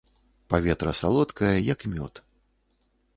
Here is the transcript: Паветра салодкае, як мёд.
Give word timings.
Паветра 0.53 0.93
салодкае, 1.01 1.51
як 1.73 1.85
мёд. 1.93 2.13